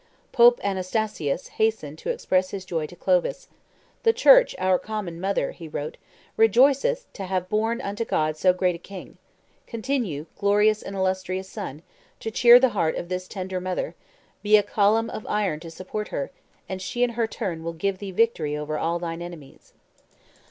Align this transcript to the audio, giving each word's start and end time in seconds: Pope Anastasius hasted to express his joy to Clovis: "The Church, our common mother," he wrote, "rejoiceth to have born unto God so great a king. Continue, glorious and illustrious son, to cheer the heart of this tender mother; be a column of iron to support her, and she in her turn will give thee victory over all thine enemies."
Pope 0.31 0.59
Anastasius 0.63 1.47
hasted 1.61 1.95
to 1.99 2.09
express 2.09 2.49
his 2.49 2.65
joy 2.65 2.87
to 2.87 2.95
Clovis: 2.95 3.49
"The 4.01 4.11
Church, 4.13 4.55
our 4.57 4.79
common 4.79 5.21
mother," 5.21 5.51
he 5.51 5.67
wrote, 5.67 5.95
"rejoiceth 6.37 7.05
to 7.13 7.25
have 7.25 7.49
born 7.49 7.79
unto 7.81 8.03
God 8.03 8.35
so 8.35 8.51
great 8.51 8.73
a 8.73 8.79
king. 8.79 9.17
Continue, 9.67 10.25
glorious 10.35 10.81
and 10.81 10.95
illustrious 10.95 11.47
son, 11.49 11.83
to 12.19 12.31
cheer 12.31 12.59
the 12.59 12.69
heart 12.69 12.95
of 12.95 13.09
this 13.09 13.27
tender 13.27 13.61
mother; 13.61 13.93
be 14.41 14.57
a 14.57 14.63
column 14.63 15.07
of 15.11 15.27
iron 15.27 15.59
to 15.59 15.69
support 15.69 16.07
her, 16.07 16.31
and 16.67 16.81
she 16.81 17.03
in 17.03 17.11
her 17.11 17.27
turn 17.27 17.63
will 17.63 17.73
give 17.73 17.99
thee 17.99 18.09
victory 18.09 18.57
over 18.57 18.79
all 18.79 18.97
thine 18.97 19.21
enemies." 19.21 19.71